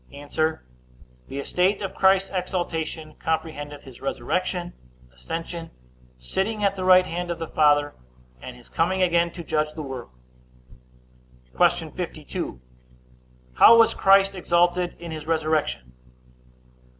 A. 0.11 0.25
The 1.27 1.37
estate 1.37 1.83
of 1.83 1.93
Christ's 1.93 2.31
exaltation 2.33 3.13
comprehendeth 3.19 3.83
his 3.83 4.01
resurrection, 4.01 4.73
ascension, 5.13 5.69
sitting 6.17 6.63
at 6.63 6.75
the 6.75 6.83
right 6.83 7.05
hand 7.05 7.29
of 7.29 7.37
the 7.37 7.47
Father, 7.47 7.93
and 8.41 8.55
his 8.57 8.67
coming 8.67 9.03
again 9.03 9.29
to 9.33 9.43
judge 9.43 9.75
the 9.75 9.83
world. 9.83 10.09
Q. 11.55 11.91
52. 11.91 12.59
How 13.53 13.77
was 13.77 13.93
Christ 13.93 14.33
exalted 14.33 14.95
in 14.99 15.11
his 15.11 15.27
resurrection? 15.27 15.93